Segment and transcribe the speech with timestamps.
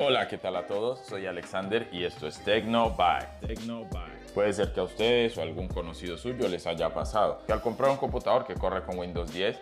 [0.00, 1.00] Hola, ¿qué tal a todos?
[1.00, 3.48] Soy Alexander y esto es TecnoByte.
[3.48, 4.32] TecnoByte.
[4.32, 7.60] Puede ser que a ustedes o a algún conocido suyo les haya pasado que al
[7.60, 9.58] comprar un computador que corre con Windows 10,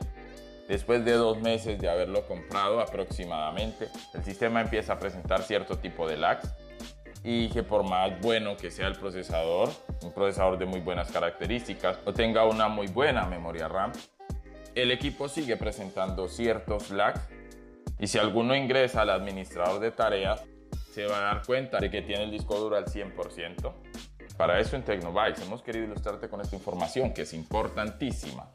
[0.69, 6.07] después de dos meses de haberlo comprado aproximadamente, el sistema empieza a presentar cierto tipo
[6.07, 6.53] de lags
[7.25, 9.71] y que por más bueno que sea el procesador,
[10.03, 13.91] un procesador de muy buenas características o tenga una muy buena memoria RAM,
[14.75, 17.23] el equipo sigue presentando ciertos lags
[17.98, 20.43] y si alguno ingresa al administrador de tareas,
[20.93, 23.73] se va a dar cuenta de que tiene el disco duro al 100%.
[24.37, 28.51] Para eso en Tecnobytes hemos querido ilustrarte con esta información que es importantísima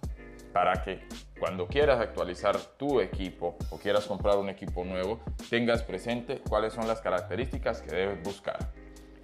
[0.52, 1.08] para que
[1.40, 5.20] cuando quieras actualizar tu equipo o quieras comprar un equipo nuevo,
[5.50, 8.72] tengas presente cuáles son las características que debes buscar.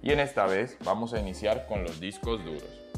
[0.02, 2.88] Y en esta vez vamos a iniciar con los discos duros.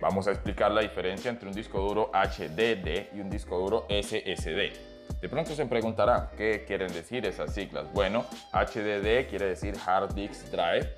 [0.00, 4.91] Vamos a explicar la diferencia entre un disco duro HDD y un disco duro SSD.
[5.20, 7.92] De pronto se preguntará qué quieren decir esas siglas.
[7.92, 10.94] Bueno, HDD quiere decir Hard Disk Drive,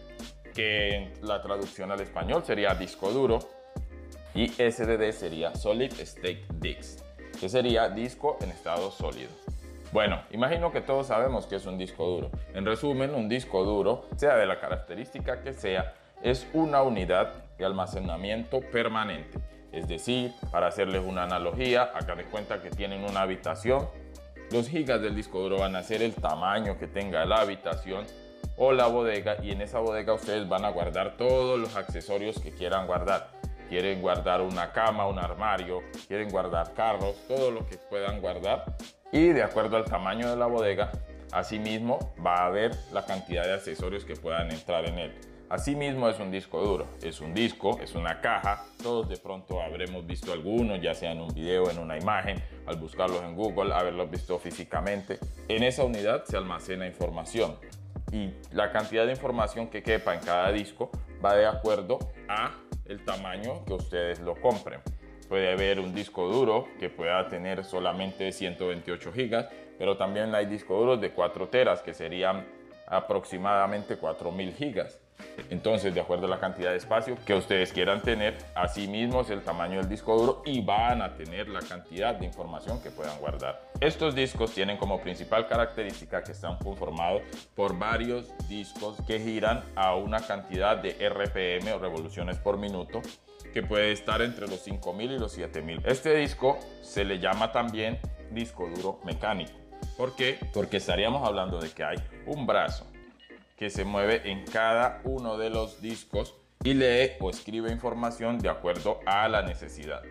[0.55, 3.41] que la traducción al español sería disco duro,
[4.35, 7.01] y SSD sería Solid State Disk,
[7.39, 9.31] que sería disco en estado sólido.
[9.93, 12.31] Bueno, imagino que todos sabemos que es un disco duro.
[12.53, 17.65] En resumen, un disco duro, sea de la característica que sea, es una unidad de
[17.65, 19.39] almacenamiento permanente.
[19.71, 23.89] Es decir, para hacerles una analogía, acá de cuenta que tienen una habitación
[24.55, 28.07] los gigas del disco duro van a ser el tamaño que tenga la habitación
[28.57, 32.53] o la bodega y en esa bodega ustedes van a guardar todos los accesorios que
[32.53, 33.33] quieran guardar.
[33.69, 38.77] Quieren guardar una cama, un armario, quieren guardar carros, todo lo que puedan guardar
[39.11, 40.93] y de acuerdo al tamaño de la bodega,
[41.33, 45.34] asimismo va a haber la cantidad de accesorios que puedan entrar en él.
[45.51, 50.07] Asimismo es un disco duro, es un disco, es una caja, todos de pronto habremos
[50.07, 54.11] visto algunos, ya sea en un video, en una imagen, al buscarlos en Google, haberlos
[54.11, 55.19] visto físicamente.
[55.49, 57.57] En esa unidad se almacena información
[58.11, 60.91] y la cantidad de información que quepa en cada disco
[61.23, 62.55] va de acuerdo a
[62.87, 64.81] el tamaño que ustedes lo compren.
[65.29, 69.49] Puede haber un disco duro que pueda tener solamente 128 gigas,
[69.79, 72.47] pero también hay discos duros de 4 teras que serían
[72.87, 75.04] aproximadamente 4000 gigas.
[75.51, 79.31] Entonces, de acuerdo a la cantidad de espacio que ustedes quieran tener, así mismo es
[79.31, 83.19] el tamaño del disco duro y van a tener la cantidad de información que puedan
[83.19, 83.61] guardar.
[83.81, 87.23] Estos discos tienen como principal característica que están conformados
[87.55, 93.03] por varios discos que giran a una cantidad de RPM o revoluciones por minuto
[93.53, 95.83] que puede estar entre los 5000 y los 7000.
[95.85, 97.99] Este disco se le llama también
[98.31, 99.53] disco duro mecánico.
[99.97, 100.39] ¿Por qué?
[100.53, 102.87] Porque estaríamos hablando de que hay un brazo
[103.57, 108.49] que se mueve en cada uno de los discos y lee o escribe información de
[108.49, 110.03] acuerdo a la necesidad.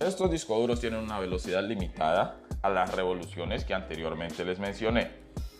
[0.00, 5.10] Estos discos duros tienen una velocidad limitada a las revoluciones que anteriormente les mencioné.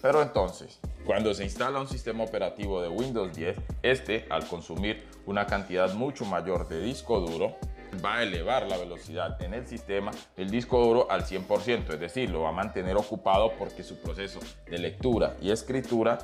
[0.02, 5.46] Pero entonces, cuando se instala un sistema operativo de Windows 10, este, al consumir una
[5.46, 7.56] cantidad mucho mayor de disco duro,
[7.94, 12.30] va a elevar la velocidad en el sistema del disco duro al 100%, es decir,
[12.30, 16.18] lo va a mantener ocupado porque su proceso de lectura y escritura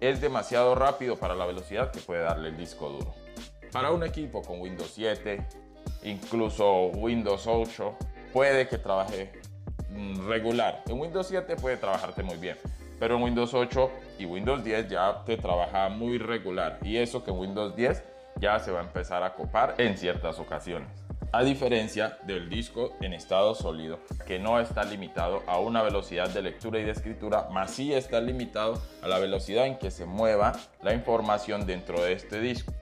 [0.00, 3.14] es demasiado rápido para la velocidad que puede darle el disco duro.
[3.72, 5.46] Para un equipo con Windows 7,
[6.04, 7.96] incluso Windows 8,
[8.32, 9.32] puede que trabaje
[9.90, 10.82] mm, regular.
[10.86, 12.56] En Windows 7 puede trabajarte muy bien,
[12.98, 16.78] pero en Windows 8 y Windows 10 ya te trabaja muy regular.
[16.82, 18.02] Y eso que en Windows 10
[18.40, 23.12] ya se va a empezar a copar en ciertas ocasiones a diferencia del disco en
[23.12, 27.72] estado sólido, que no está limitado a una velocidad de lectura y de escritura, más
[27.72, 30.52] sí está limitado a la velocidad en que se mueva
[30.82, 32.72] la información dentro de este disco.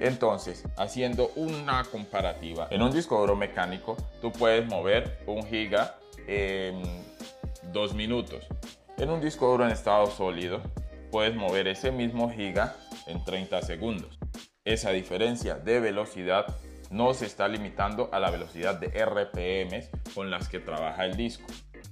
[0.00, 5.94] Entonces, haciendo una comparativa, en un disco duro mecánico tú puedes mover un giga
[6.26, 6.82] en
[7.72, 8.46] dos minutos.
[8.96, 10.60] En un disco duro en estado sólido
[11.12, 12.74] puedes mover ese mismo giga
[13.06, 14.18] en 30 segundos.
[14.64, 16.46] Esa diferencia de velocidad
[16.94, 21.46] no se está limitando a la velocidad de RPMs con las que trabaja el disco.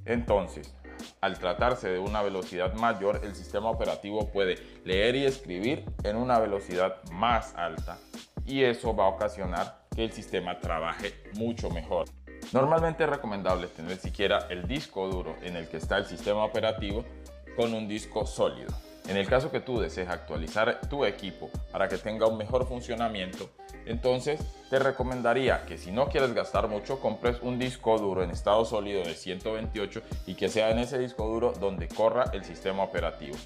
[0.04, 0.74] Entonces,
[1.20, 6.38] al tratarse de una velocidad mayor, el sistema operativo puede leer y escribir en una
[6.38, 7.98] velocidad más alta
[8.46, 12.06] y eso va a ocasionar que el sistema trabaje mucho mejor.
[12.52, 17.04] Normalmente es recomendable tener siquiera el disco duro en el que está el sistema operativo
[17.56, 18.72] con un disco sólido.
[19.08, 23.50] En el caso que tú desees actualizar tu equipo para que tenga un mejor funcionamiento,
[23.86, 24.40] entonces
[24.70, 29.02] te recomendaría que si no quieres gastar mucho, compres un disco duro en estado sólido
[29.04, 33.36] de 128 y que sea en ese disco duro donde corra el sistema operativo.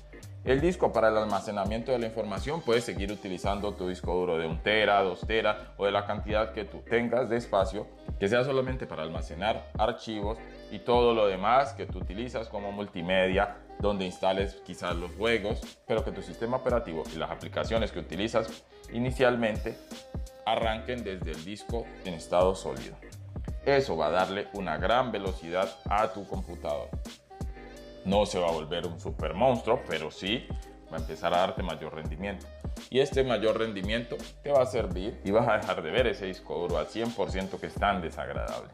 [0.44, 4.47] El disco para el almacenamiento de la información puedes seguir utilizando tu disco duro de
[4.47, 7.89] 1 tera, 2 tera o de la cantidad que tú tengas de espacio
[8.21, 10.39] que sea solamente para almacenar archivos
[10.71, 16.05] y todo lo demás que tú utilizas como multimedia, donde instales quizás los juegos, pero
[16.05, 19.77] que tu sistema operativo y las aplicaciones que utilizas inicialmente
[20.44, 22.96] arranquen desde el disco en estado sólido.
[23.64, 26.88] Eso va a darle una gran velocidad a tu computador.
[28.05, 30.46] No se va a volver un super monstruo, pero sí
[30.93, 32.46] va a empezar a darte mayor rendimiento.
[32.90, 36.26] Y este mayor rendimiento te va a servir y vas a dejar de ver ese
[36.26, 38.70] disco duro al 100% que es tan desagradable.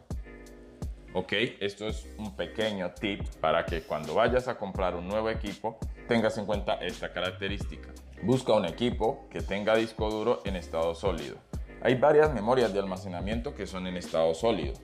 [1.15, 5.77] Ok, esto es un pequeño tip para que cuando vayas a comprar un nuevo equipo
[6.07, 7.89] tengas en cuenta esta característica.
[8.25, 11.35] Busca un equipo que tenga disco duro en estado sólido.
[11.81, 14.75] Hay varias memorias de almacenamiento que son en estado sólido,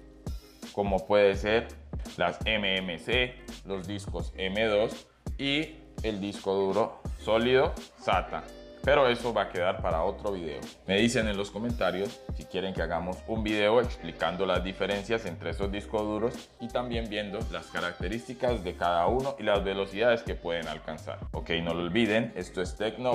[0.74, 1.70] como puede ser
[2.18, 4.92] las MMC, los discos M2
[5.38, 7.72] y el disco duro sólido
[8.02, 8.44] SATA.
[8.90, 10.60] Pero eso va a quedar para otro video.
[10.88, 15.52] Me dicen en los comentarios si quieren que hagamos un video explicando las diferencias entre
[15.52, 20.34] esos discos duros y también viendo las características de cada uno y las velocidades que
[20.34, 21.20] pueden alcanzar.
[21.34, 23.14] Ok, no lo olviden, esto es Tecno,